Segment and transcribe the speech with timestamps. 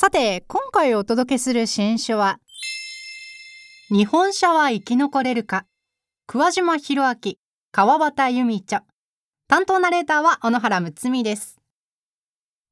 [0.00, 2.38] さて今回お届けする新書は
[3.90, 5.66] 日本車は生き残れるか？
[6.26, 7.34] 桑島博明
[7.70, 8.82] 川端由美著
[9.46, 11.58] 担当ナレーターは小野原睦美です。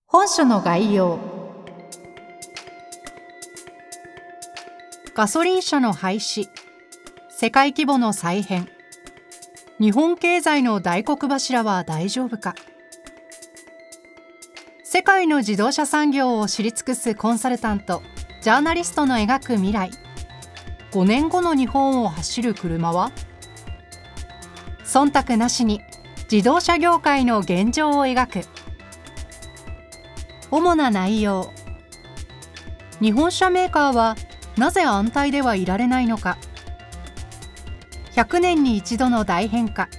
[0.07, 1.19] 本書の概要。
[5.15, 6.49] ガソリン車の廃止。
[7.29, 8.71] 世界規模の再編。
[9.79, 12.55] 日本経済の大黒柱は大丈夫か？
[14.91, 18.03] 世界の自動車産業を知り尽くすコンサルタント
[18.41, 19.91] ジャーナリストの描く未来。
[20.93, 23.13] 5年後の日本を走る車は？
[24.85, 25.83] 忖度なしに
[26.33, 28.49] 自動車業界の現状を描く。
[30.51, 31.53] 主な内容。
[32.99, 34.17] 日本車メーカーは
[34.57, 36.39] なぜ安泰ではいられないのか。
[38.13, 39.91] 100年に一度の大変化。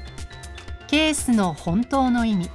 [0.88, 2.50] ケースの本当の意味。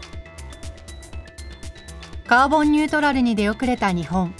[2.26, 4.34] カーボンニュートラルに出遅れた日本。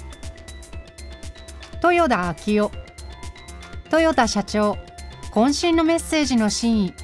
[1.82, 2.72] 豊田昭夫。
[3.92, 4.78] 豊田社長
[5.32, 6.94] 渾身のメッセージの真意。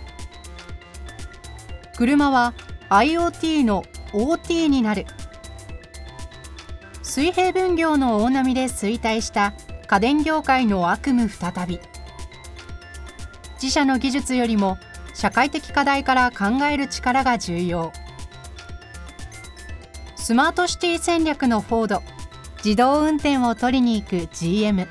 [1.99, 2.55] 車は
[2.89, 5.05] IoT の OT になる。
[7.03, 9.53] 水平分業の大波で衰退した
[9.87, 11.79] 家電業界の悪夢再び。
[13.61, 14.79] 自社の技術よりも
[15.13, 17.93] 社会的課題から考える力が重要。
[20.21, 22.03] スマートシティ戦略のフォード
[22.63, 24.87] 自動運転を取りに行く GM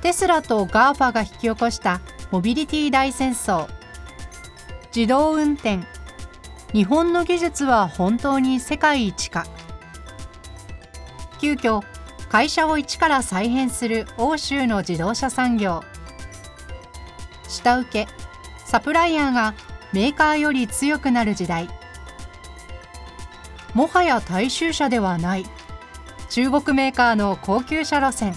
[0.00, 2.00] テスラと GAFA が引き起こした
[2.30, 3.68] モビリティ大戦争。
[4.96, 5.80] 自動運転。
[6.72, 9.44] 日本の技術は本当に世界一か。
[11.38, 11.82] 急遽
[12.30, 15.82] 会社を一から再編する欧州の自動車産業。
[17.46, 18.08] 下請け。
[18.64, 19.54] サプライヤーが
[19.92, 21.68] メーカーより強くなる時代。
[23.74, 25.46] もはや大衆車ではない。
[26.28, 28.34] 中国メーカーの高級車路線。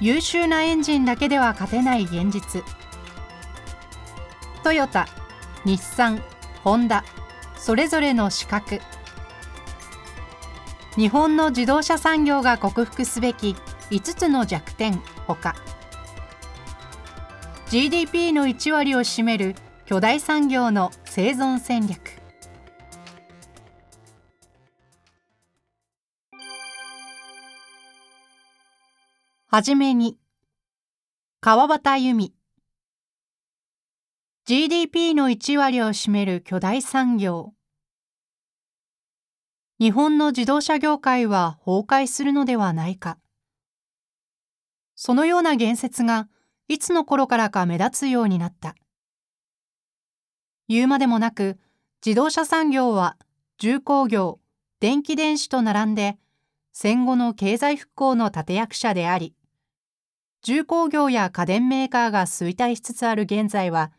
[0.00, 2.62] 優秀なエンジンだけでは勝てない現実。
[4.62, 5.08] トヨタ
[5.64, 6.22] 日産
[6.62, 7.04] ホンダ
[7.56, 8.80] それぞれの資格。
[10.96, 13.54] 日本の自動車産業が克服すべき
[13.90, 14.96] 5つの弱点
[15.26, 15.54] ほか
[17.70, 19.54] GDP の1割を占める
[19.86, 22.17] 巨大産業の生存戦略。
[29.50, 30.18] はじめに。
[31.40, 32.34] 川端由美。
[34.44, 37.54] GDP の1割を占める巨大産業。
[39.80, 43.16] 日本の自動車業界は崩壊するのではないか。
[44.94, 46.28] そのような言説が
[46.68, 48.74] いつの頃からか目立つようになった。
[50.68, 51.58] 言うまでもなく、
[52.04, 53.16] 自動車産業は
[53.56, 54.40] 重工業、
[54.78, 56.18] 電気電子と並んで
[56.74, 59.34] 戦後の経済復興の立役者であり、
[60.42, 63.92] 重工業や家電メーカーが衰退しつつある現在は、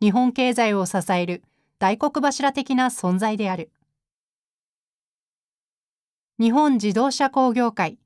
[0.00, 1.42] 日本経済を支える
[1.78, 3.70] 大黒柱的な存在である。
[6.40, 7.98] 日本自動車工業会、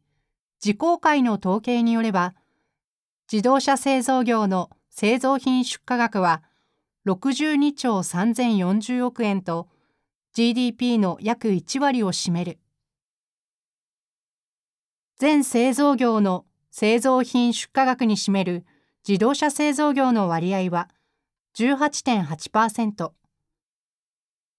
[0.64, 2.34] 自公会の統計によれば、
[3.30, 6.42] 自動車製造業の製造品出荷額は
[7.06, 9.68] 62兆3040億円と
[10.32, 12.58] GDP の約1割を占める。
[15.18, 18.64] 全製造業の製造品出荷額に占める
[19.06, 20.88] 自動車製造業の割合は
[21.56, 23.12] 18.8%。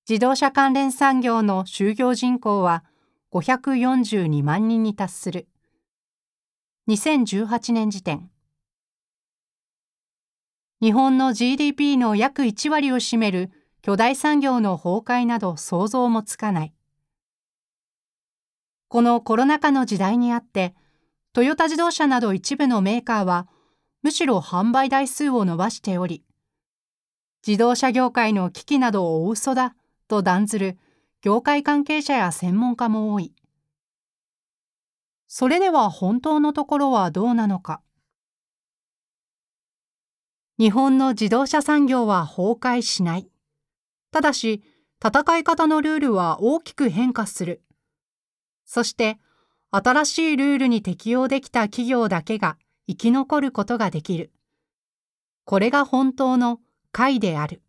[0.09, 2.83] 自動車関連産業の就業人口は
[3.31, 5.47] 542万人に達する。
[6.87, 8.31] 2018年時点。
[10.81, 13.51] 日本の GDP の約1割を占める
[13.81, 16.73] 巨大産業の崩壊など想像もつかない。
[18.87, 20.73] このコロナ禍の時代にあって、
[21.39, 23.47] トヨタ自動車など一部のメーカーは、
[24.01, 26.25] むしろ販売台数を伸ばしており、
[27.47, 29.73] 自動車業界の危機などを大嘘だ
[30.09, 30.77] と断ずる
[31.21, 33.33] 業界関係者や専門家も多い。
[35.29, 37.81] それでは本当のところはどうなのか。
[40.57, 43.29] 日本の自動車産業は崩壊しない。
[44.11, 44.61] ただし、
[45.01, 47.63] 戦い方のルールは大きく変化する。
[48.65, 49.19] そして
[49.71, 52.57] 新しいルールに適応できた企業だけが
[52.87, 54.31] 生き残ることができる。
[55.45, 56.59] これが本当の
[56.91, 57.61] 解である。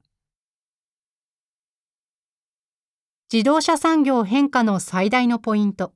[3.32, 5.93] 自動車産業変化の最大のポイント。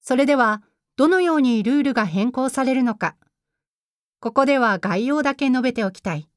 [0.00, 0.62] それでは、
[0.96, 3.16] どのようにルールが変更されるのか。
[4.20, 6.28] ここでは概要だけ述べておきたい。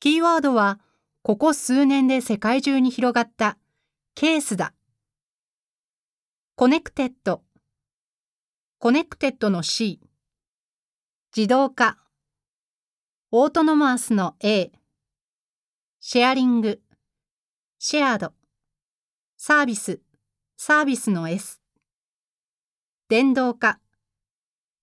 [0.00, 0.80] キーワードは、
[1.22, 3.56] ここ数年で世界中に広がった
[4.14, 4.74] ケースだ。
[6.60, 9.98] Connected。Connected の C。
[11.34, 11.96] 自動化。
[13.30, 14.70] Autonomous の A。
[16.00, 16.82] シェアリング。
[17.78, 18.34] Shared、
[19.38, 20.02] サービス、
[20.58, 21.62] サービスの S、
[23.08, 23.80] 電動化、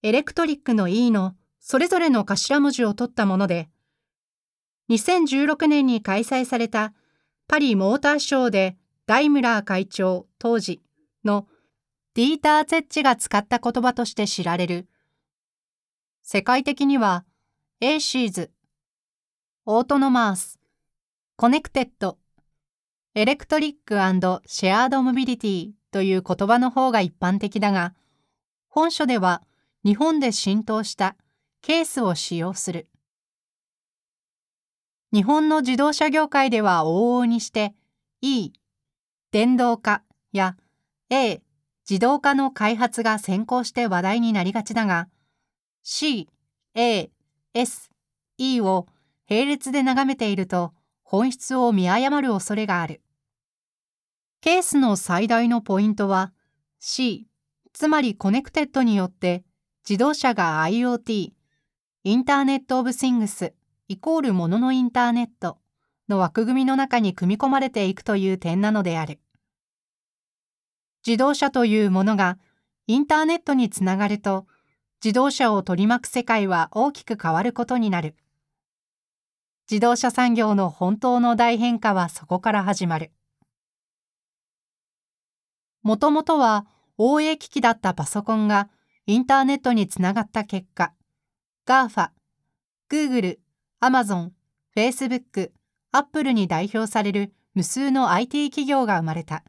[0.02, 3.70] Electric の E のそれぞれの頭文字を取ったもので、
[4.90, 6.96] 2016年に開催された
[7.48, 10.82] パリモーターショーでダイムラー会長当時
[11.24, 11.46] の
[12.18, 14.88] ディーター・ゼッチが使った言葉として知られる。
[16.24, 17.25] 世界的には
[17.80, 18.52] ACES、
[19.68, 20.60] Autonomous、
[21.36, 23.94] Connected Electric
[24.48, 27.94] シェアードモビリティという言葉の方が一般的だが、
[28.68, 29.44] 本書では
[29.86, 31.18] 日本で浸透した
[31.62, 32.90] ケースを使用する。
[35.14, 37.75] 日本の自動車業界では往々にして
[38.22, 38.54] E、
[39.30, 40.58] 電動化や
[41.12, 41.44] A、
[41.89, 45.07] 自動化の開発が先行して話題になりがちだが、
[45.84, 46.28] C、
[46.75, 47.10] A、
[47.54, 47.89] S、
[48.38, 48.88] E を
[49.30, 50.74] 並列で眺めていると
[51.04, 53.01] 本質を見誤る恐れがある。
[54.42, 56.34] ケースの最大のポイントは
[56.80, 57.28] C、
[57.72, 59.45] つまり Connected によって
[59.88, 61.31] 自動車が IoT、
[62.04, 63.54] Internet of Things
[63.88, 65.57] イコールもののインターネット
[66.10, 69.19] の枠組みの中に組み込まれていくという点なのである。
[71.07, 72.38] 自動車というものが
[72.86, 74.45] インターネットにつながると
[75.01, 78.18] 自動車を取り巻く世界は大きく変わることになる。
[79.71, 83.13] 自動車産業の本当の大変化はそこから始まる。
[85.81, 86.68] もともとは
[86.98, 88.69] OA 機器だったパソコンが
[89.06, 90.94] インターネットにつながった結果、
[91.65, 92.09] GAFA、
[92.89, 93.39] Google、
[93.81, 94.31] Amazon、
[94.75, 95.51] Facebook、
[95.94, 99.45] Apple に代表される無数の IT 企業が生まれた。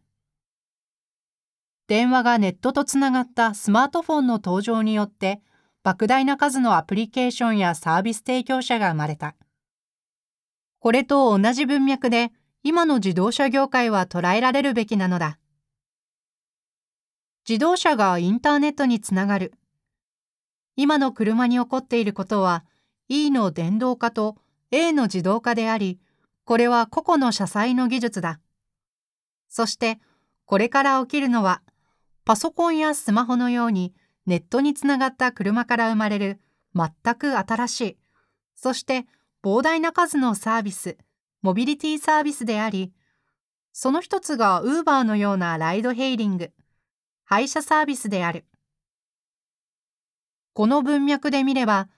[1.88, 5.40] 電話がネットとつながったスマートフォンの登場によって
[5.82, 9.34] 莫大な数のアプリケーションやサービス提供者が生まれた。
[10.80, 12.30] これと同じ文脈で
[12.62, 15.38] 今の自動車業界は捉えられるべきなのだ。
[17.48, 19.54] 自動車がインターネットにつながる。
[20.76, 22.66] 今の車に起こっていることは
[23.08, 24.36] E の電動化と
[24.70, 25.98] A の自動化であり、
[26.44, 28.40] これは個々の車載の技術だ。
[29.48, 29.98] そして
[30.44, 31.62] これから起きるのは
[32.28, 33.94] パソコンやスマホのように
[34.26, 36.42] ネットにつながった車から生まれる
[36.74, 37.98] 全く新しい、
[38.54, 39.06] そして
[39.42, 40.98] 膨大な数のサービス、
[41.40, 42.92] モビリティサービスであり、
[43.72, 46.52] その一つが Uber のようなライドヘイリング、
[47.24, 48.44] 配車サービスである。
[50.52, 51.88] この文脈で見れば、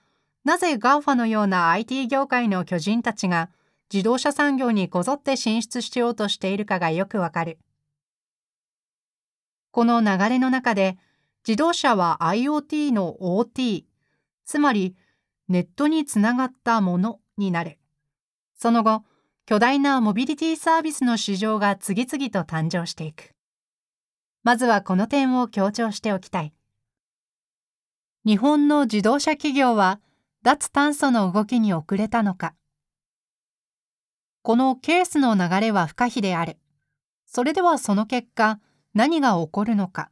[0.45, 3.49] なぜ GAFA のような IT 業界の巨人たちが
[3.91, 7.59] 自動車産業にこぞって進出しようとしているかがよくわかる。
[9.71, 10.97] この流れの中で、
[11.47, 13.85] 自動車は IoT の OT、
[14.45, 14.95] つまり
[15.47, 17.79] ネットにつながったものになる。
[18.55, 19.03] その後、
[19.45, 23.33] 巨大なモビリティサービスの市場が次々と誕生していく。
[24.43, 26.53] まずはこの点を強調しておきたい。
[28.25, 29.99] 日本の自動車企業は
[30.43, 32.53] 脱炭素の動きに遅れたのか。
[34.43, 36.57] このケースの流れは不可避である。
[37.25, 38.59] それではその結果、
[38.93, 40.11] 何が起こるのか。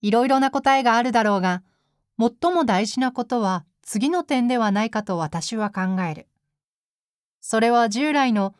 [0.00, 1.62] いろいろな答えがあるだろうが、
[2.18, 6.28] 最も大事なことは次の点ではないかと私は考える。
[7.40, 8.54] それは従来の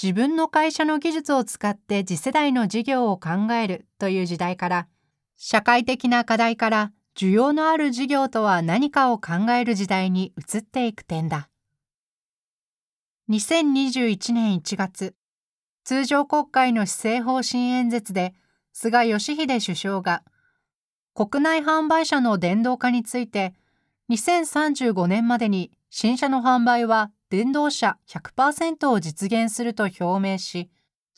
[0.00, 4.88] 自分の会社の技術を使って次世代の事業を考えるという時代から
[5.36, 11.50] 社会的な課題から需要のある事業とは何かを考える時代に移っていく点だ。
[13.28, 15.14] 2021年1月、
[15.84, 18.34] 通常国会の施政方針演説で
[18.72, 20.22] 菅義偉首相が
[21.14, 23.54] 国内販売車の電動化について
[24.10, 30.70] 2035年までに新車の販売は電動車100%を実現すると表明し、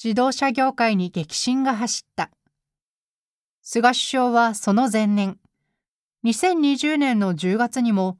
[0.02, 2.30] 自動車業界に激震が走った。
[3.62, 5.38] 菅首相はその前年、
[6.24, 8.18] 2020年の10月にも、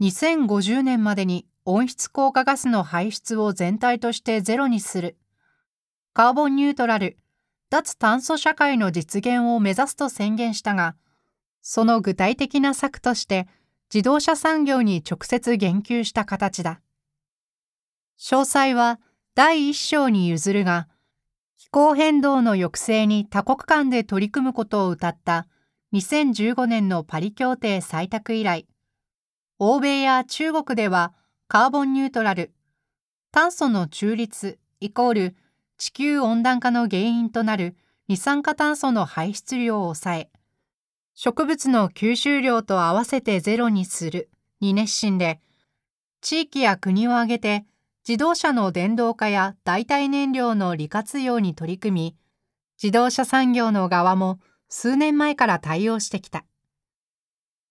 [0.00, 5.16] 2050年までに温室効果ガスの排出を全体としてゼロにする、
[6.16, 7.18] カーボンニュートラル
[7.68, 10.96] 脱炭素社会の実現を目指すと宣言したが、
[11.60, 13.46] その具体的な策として
[13.92, 16.80] 自動車産業に直接言及した形だ。
[18.18, 18.98] 詳細は
[19.34, 20.88] 第一章に譲るが、
[21.58, 25.46] 気候変動の抑制に多国間で取り組むことを謳った
[25.92, 28.66] 2015年のパリ協定採択以来、
[29.58, 31.12] 欧米や中国では
[31.46, 32.54] カーボンニュートラル、
[33.32, 35.36] 炭素の中立イコール
[35.78, 37.76] 地球温暖化の原因となる
[38.08, 40.30] 二酸化炭素の排出量を抑え、
[41.14, 44.30] 植物の吸収量と合わせてゼロにする
[44.60, 45.40] に熱心で、
[46.20, 47.66] 地域や国を挙げて
[48.08, 52.16] 自動車の電動化や代替燃料の利活用に取り組み、
[52.82, 56.44] 自動車産業の側も数年前から対応してきた。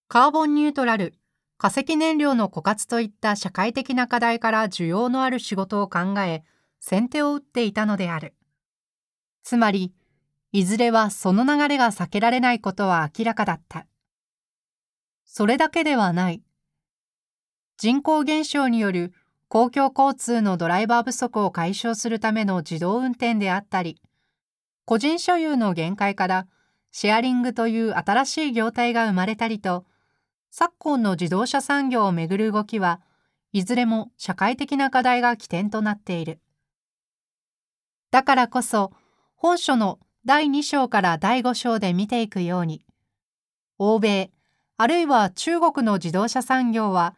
[0.08, 1.16] カーボンニュートラル、
[1.58, 6.44] 化石燃料の枯渇といった社会的な課題から需要のある仕事を考え、
[6.88, 8.36] 先手を打っていたのである。
[9.42, 9.92] つまり、
[10.52, 13.88] いずれはその流れが避けられないことは明らかだった。
[15.26, 16.44] それだけではない。
[17.78, 19.16] 人口減少による
[19.48, 24.00] 公共交通のドライバー不足を解消するための自動運転であったり、
[24.86, 26.48] 個人所有の限界から
[26.92, 29.86] シェアリングという新しい業態が生まれたりと、
[30.52, 33.02] 昨今の自動車産業をめぐる動きは
[33.54, 36.42] いずれも社会的な課題が起点となっている。
[38.16, 38.94] だからこそ
[39.36, 42.82] 本書の第2章から第5章で見ていくように
[43.78, 44.32] 欧米
[44.78, 47.18] あるいは中国の自動車産業は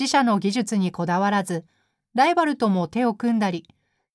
[0.00, 1.66] 自社の技術にこだわらず
[2.14, 3.68] ライバルとも手を組んだり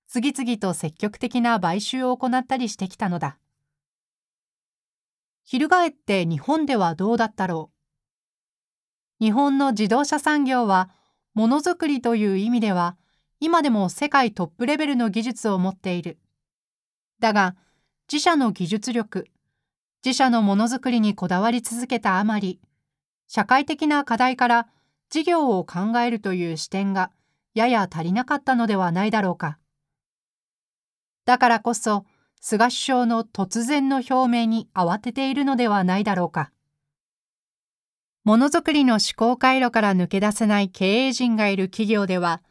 [0.08, 3.38] 次々と積極的な買収を行ったりしてきたのだ。
[5.44, 7.70] 翻って日本ではどうだったろ
[9.22, 10.90] う日本の自動車産業は
[11.36, 12.98] ものづくりという意味では
[13.40, 16.18] 今でも世界トップレベルの技術を持っている。
[17.20, 17.56] だが
[18.12, 19.28] 自社の技術力
[20.04, 22.60] 自社のものづくりにこだわり続けたあまり
[23.28, 24.68] 社会的な課題から
[25.10, 27.12] 事業を考えるという視点が
[27.54, 29.58] やや足りなかったのではないだろうか。
[31.26, 32.06] だからこそ
[32.40, 36.52] 菅首相の突然の表明に慌てているのではないだろうか。
[38.24, 42.42] ものづくりの思考回路から抜け出せない経営陣がいる企業では、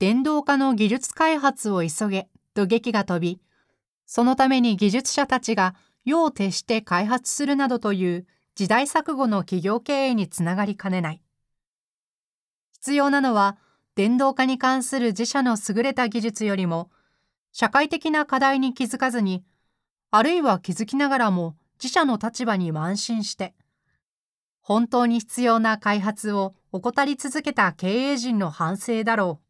[0.00, 3.38] 電動化の技術開発を急げと劇が飛び、
[4.06, 5.74] そのために技術者たちが
[6.06, 11.22] 夜を徹して開発するなどという時代錯誤の企業経営につながりかねない。
[12.72, 13.58] 必要なのは、
[13.94, 16.90] 電動化に関する自社の優れた技術よりも、
[17.52, 19.44] 社会的な課題に気づかずに、
[20.10, 23.54] あるいは気づきながらも自社の立場に慢心して、
[24.62, 29.49] 本当に必要な開発を怠り続けた経営陣の反省だろう。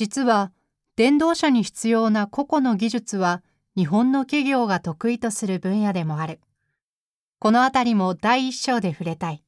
[0.00, 0.50] 実は、
[0.96, 3.42] 電動車に必要な個々の技術は
[3.76, 6.40] 日本の企業が得意とする分野でもある。
[7.38, 9.44] このあたりも第一章で触れたい。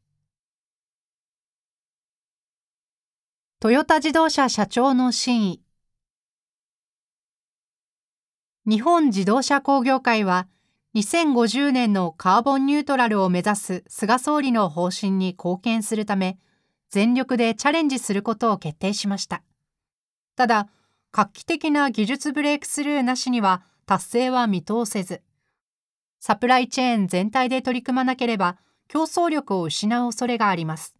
[3.60, 5.62] トヨタ自動車社長の真意。
[8.66, 10.48] 日本自動車工業会は
[10.94, 16.36] 2050年のカーボンニュートラルを目指す菅総理の方針に貢献するため、
[16.90, 19.42] 全力でチャレンジすることを決定しました。
[20.36, 20.68] ただ、
[21.12, 25.22] 画期的な技術ブレイクスルーなしには達成は見通せず、
[26.20, 28.56] サプライチェーン全体で取り組まなければ
[28.88, 30.96] 競争力を失う恐れがあります。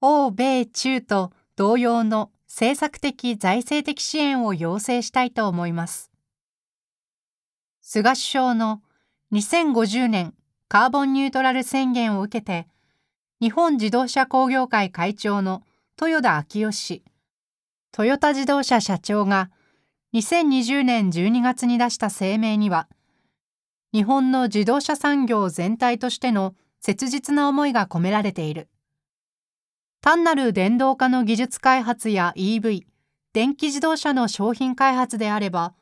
[0.00, 6.10] 欧米中と同様の政策的財政的支援を要請したいと思います。
[7.82, 8.82] 菅首相の
[9.32, 10.34] 2050年
[10.68, 12.68] カーボンニュートラル宣言を受けて、
[13.40, 15.62] 日本自動車工業会会長の
[16.00, 17.02] 豊田昭義氏、
[17.90, 19.50] トヨタ自動車社長が
[20.14, 22.88] 2020年12月に出した声明には、
[23.92, 28.68] 日本の自動車産業全体としての切実な思いが込められている。
[30.00, 32.84] 単なる電動化の技術開発や EV、
[33.32, 35.74] 電気自動車の商品開発であれば、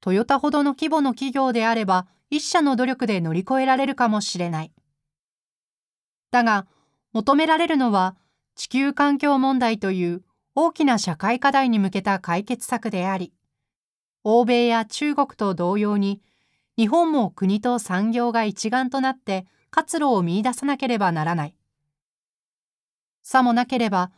[0.00, 4.72] トヨタほどの規模の企業であれば、一社の努力で乗り越えられるかもしれない。
[6.30, 6.66] だが、
[7.12, 8.16] 求められるのは、
[8.54, 10.22] 地球環境問題という
[10.60, 13.32] 大きな社会課題に向けた解決策であり、
[14.24, 16.20] 欧米や中国と同様に、
[16.76, 21.54] 日本も国と産業が一丸となって活路を見出さなければならない。
[23.22, 24.10] さもなければ、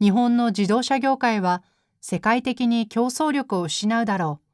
[0.00, 1.64] 日本の自動車業界は
[2.00, 4.46] 世界的に競争力を失うだろう。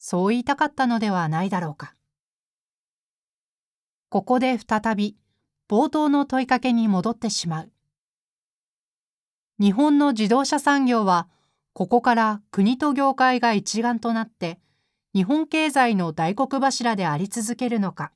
[0.00, 1.94] そう言いたかったのではないだろうか。
[4.08, 5.16] ここで再び
[5.68, 7.73] 冒頭の問いかけに戻ってしまう。
[9.60, 11.28] 日本の自動車産業は
[11.72, 14.58] ここから国と業界が一丸となって
[15.14, 18.12] 日本経済の大黒柱であり続けるのか。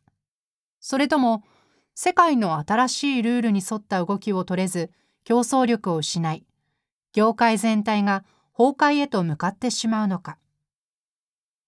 [0.80, 1.44] それとも
[1.94, 4.90] 世界の新しいルールに沿った動きを取れず
[5.24, 6.44] 競争力を失い
[7.12, 8.24] 業界全体が
[8.56, 10.38] 崩壊へと向かってしまうのか。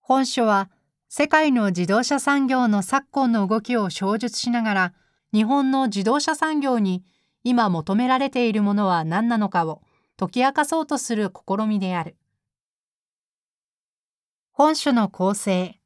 [0.01, 0.69] 本書は
[1.09, 4.95] 世界の自動車産業の昨今の動きを詳述しながら
[5.33, 7.05] 日本の自動車産業に
[7.43, 9.83] 今求められているものは何なのかを
[10.19, 12.17] 解き明かそうとする試みである。
[14.53, 15.81] 本書の構成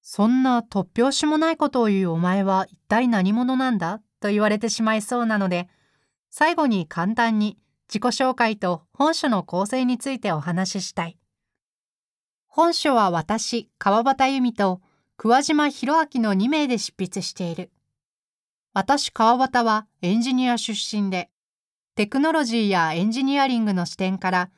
[0.00, 4.00] そんな突拍子もないことを言うお前は一体何者なんだ？
[4.20, 5.68] と言われてしまいそうなので、
[6.30, 7.58] 最後に簡単に
[7.88, 11.18] 自己紹介と本書の構成についてお話ししたい。
[12.46, 14.80] 本書は私、川端由美と
[15.16, 17.72] 桑島博明の2名で執筆している。
[18.78, 21.30] 私、川端はエンジニア出身で、
[21.94, 24.50] テクノロジーやエンジニアリングの視点から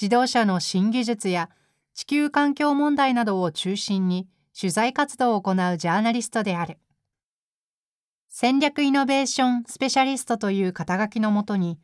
[0.00, 1.50] 自動車の新技術や
[1.92, 6.78] 地球環境問題などを中心に取材活動を行うジャーナリストである。
[8.28, 11.80] 戦略イノベーションスペシャリストという肩書きのもとに、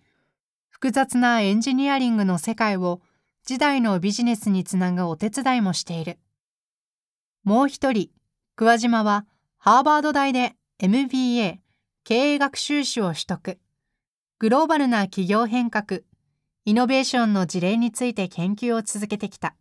[0.68, 3.00] 複雑なエンジニアリングの世界を
[3.44, 6.20] 時代のビジネスにつなぐお手伝いもしている。
[7.42, 8.11] もう一人、
[8.54, 9.26] 桑島は
[9.59, 11.59] ハーバード大で MBA
[12.04, 13.59] 経営学修士を取得。
[14.38, 16.00] グローバルな企業変革、
[16.64, 19.54] イノベーションの事例について研究を続けてきた。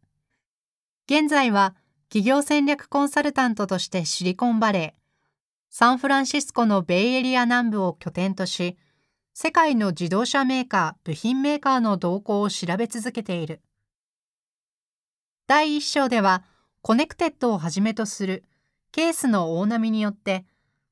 [1.05, 1.75] 現在は
[2.08, 5.00] 企業戦略コンサルタントとしてシリコンバレー、
[5.69, 8.77] サンフランシスコのベイエリア南部を拠点とし、
[9.34, 13.62] 世界の自動車メーカー、部品メーカーの動向を調べ続けている。
[15.46, 16.43] 第1章では、
[16.81, 18.43] Connected をはじめとする
[18.91, 20.46] ケースの大波によって、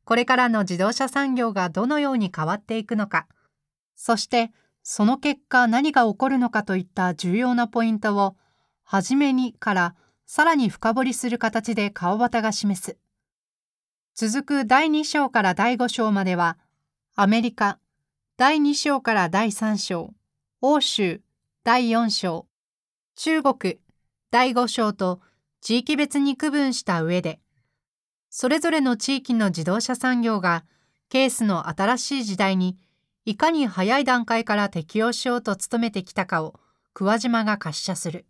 [0.08, 3.28] これからの自動車産業がどのように変わっていくのか、
[3.94, 8.38] そしてその結果何が起こるのかといった重要なポイントを、
[8.86, 12.98] はじめにからさらに深掘りする形で川端が示す。
[14.16, 16.58] 続く第2章から第5章までは、
[17.14, 17.78] アメリカ、
[18.38, 20.14] 第2章から第3章、
[20.62, 21.22] 欧州、
[21.66, 22.48] 第4章、
[23.18, 23.80] 中国、
[24.32, 25.20] 第5章と
[25.60, 27.42] 地域別に区分した上で、
[28.30, 30.66] それぞれの地域の自動車産業が
[31.10, 32.78] ケースの新しい時代に
[33.26, 36.60] いかに早い段階から適用しようと努めてきたかを
[36.94, 38.26] 桑島が滑車する。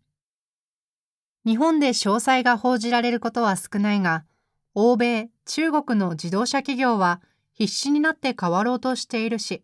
[1.46, 4.26] 日本で詳細が報じられることは少ないが、
[4.74, 7.22] 欧米、中国の自動車企業は
[7.54, 9.64] 必死になって変わろうとしているし、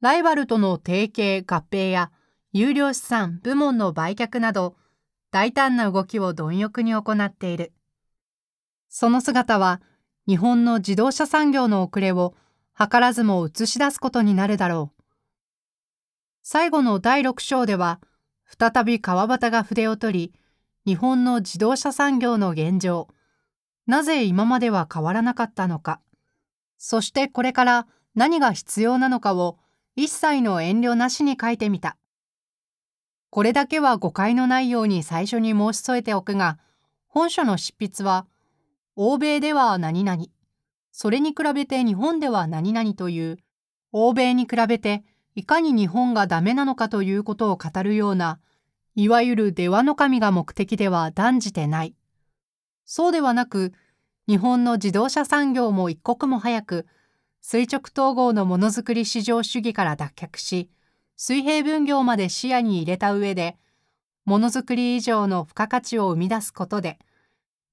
[0.00, 2.10] ライバルとの提携合併や
[2.52, 4.76] 有料資産部門の売却など
[5.30, 7.72] 大胆な動きを貪欲に行っている。
[8.88, 9.80] その姿は
[10.26, 12.34] 日本の自動車産業の遅れを
[12.78, 15.02] 図らずも映し出すことになるだろう。
[16.42, 18.00] 最後の第6章では、
[18.58, 20.34] 再び川端が筆を取り、
[20.86, 23.08] 日本の自動車産業の現状、
[23.86, 26.00] なぜ今までは変わらなかったのか、
[26.78, 29.58] そしてこれから何が必要なのかを
[29.96, 31.96] 一切の遠慮なしに書いてみた。
[33.30, 36.58] これだけは誤解のないように最初に申し添えておくが、
[37.08, 38.26] 本書の執筆は
[39.00, 40.24] 欧米では何々、
[40.90, 43.38] それに比べて日本では何々という、
[43.92, 45.04] 欧米に比べて
[45.36, 48.40] いかに日本がダメなのかということを語るような、
[48.96, 51.94] いわゆる出羽の神が目的では断じてない。
[52.86, 53.72] そうではなく、
[54.26, 56.84] 日本の自動車産業も一刻も早く、
[57.40, 60.70] 垂直統合のものづくり市場主義から脱却し、
[61.16, 63.58] 水平分業まで視野に入れた上で、
[64.24, 66.98] ものづくり以上の付加価値を生み出すことで、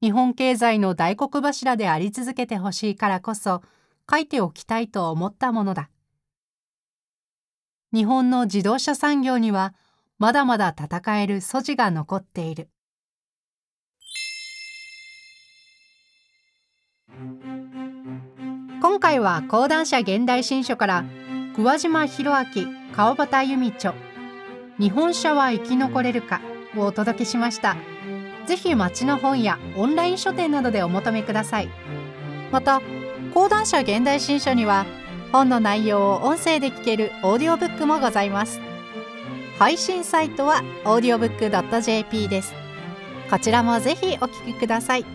[0.05, 3.63] 日本経済の大黒柱であり続けてほしいからこそ
[4.07, 5.89] 書いておきたいと思ったものだ。
[7.91, 9.73] 日本の自動車産業には
[10.19, 12.69] まだまだ戦える素地が残っている。
[18.79, 21.05] 今回は講談社現代新書から
[21.55, 22.45] 桑島博明
[22.95, 23.95] 川端由美著
[24.77, 26.41] 日本車は生き残れるか
[26.77, 27.75] をお届けしました。
[28.45, 31.69] ぜひ町の本やオンライン書店などでお求めください。
[32.51, 32.81] また
[33.33, 34.85] 講談社現代新書には
[35.31, 38.61] 本の内容を音声で聞けるオーディオブックもございます。
[39.57, 42.53] 配信サイトは audiobook.jp です。
[43.29, 45.14] こちらもぜひお聞きください。